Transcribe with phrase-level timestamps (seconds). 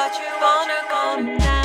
[0.00, 1.59] But you wanna come down.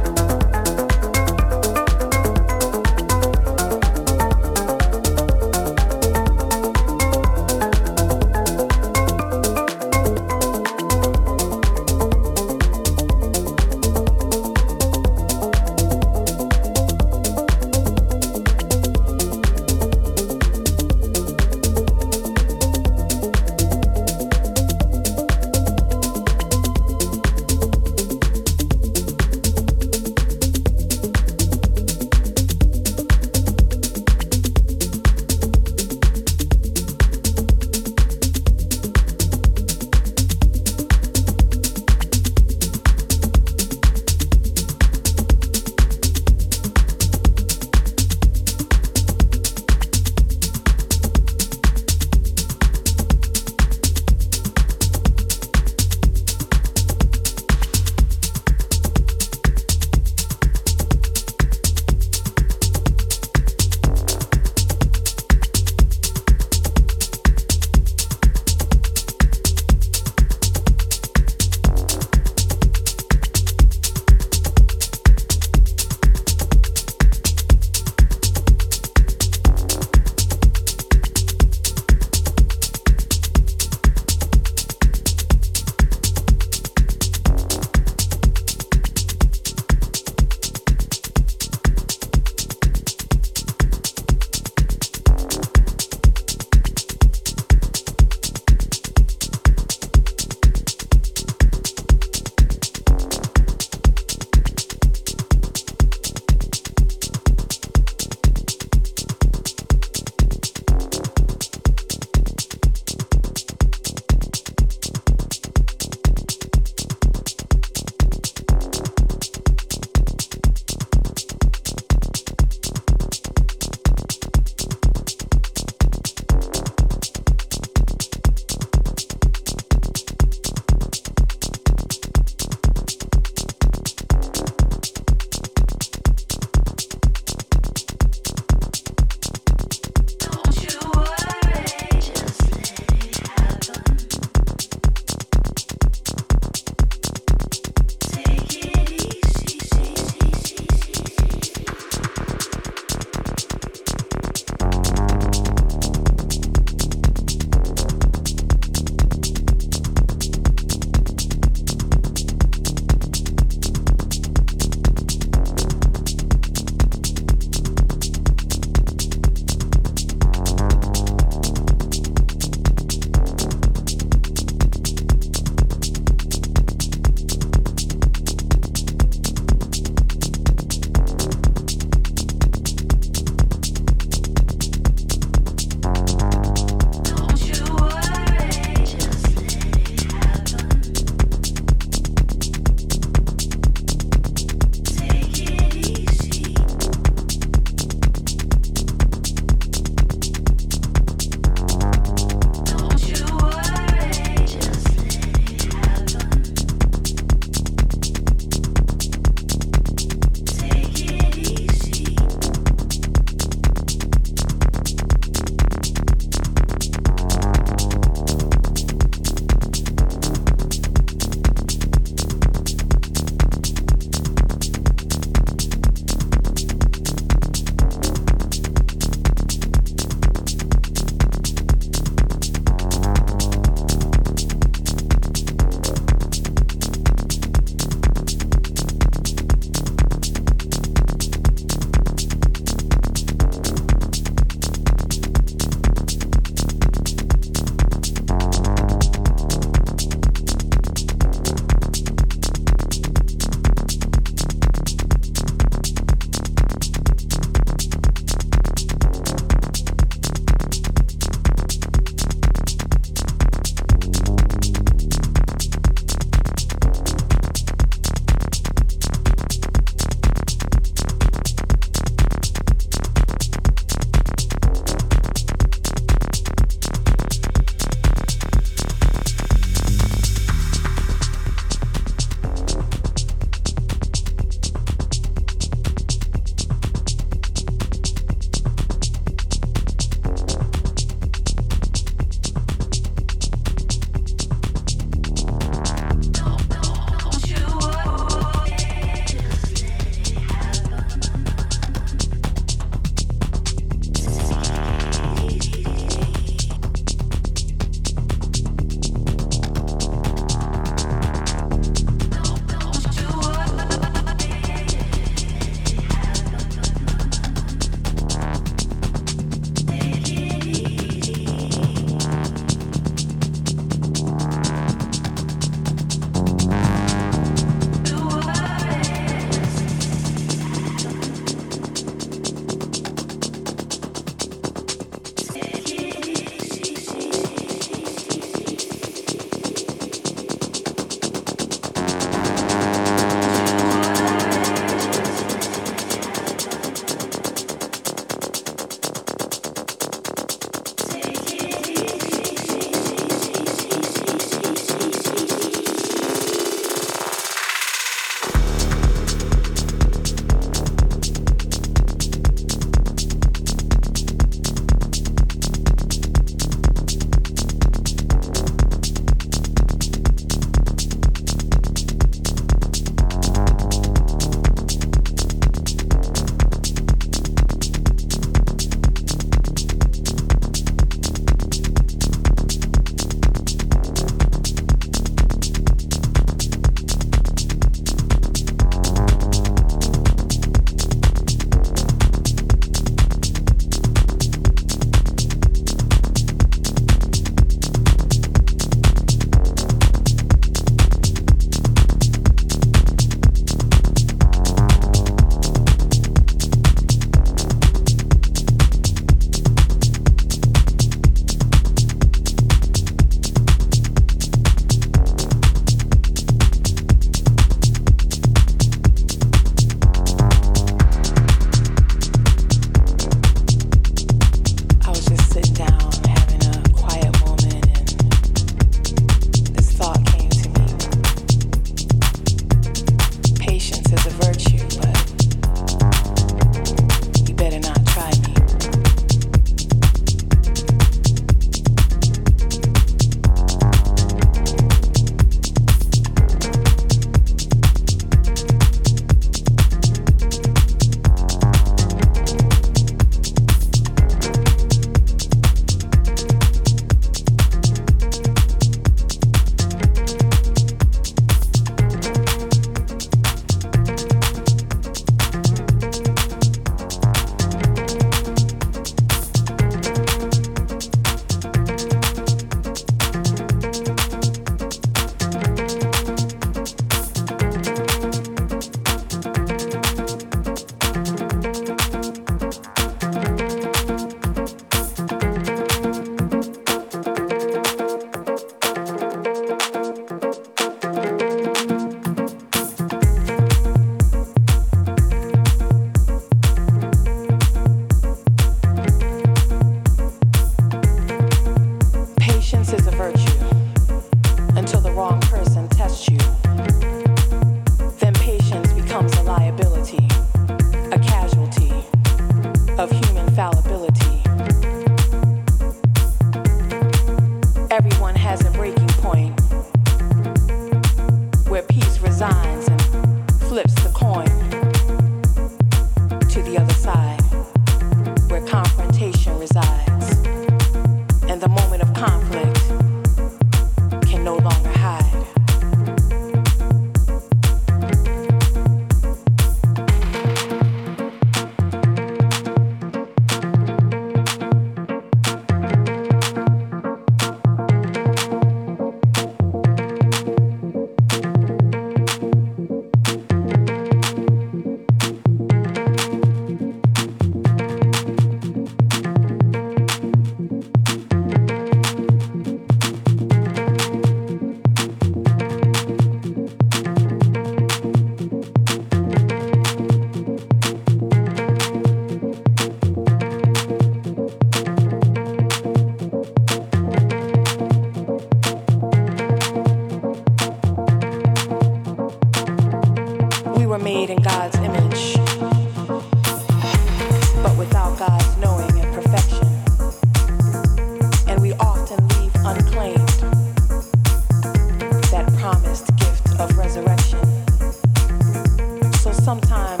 [599.43, 600.00] Someone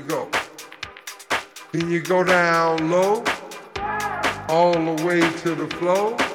[0.00, 0.28] go?
[1.72, 3.24] Can you go down low,
[4.48, 6.27] all the way to the floor.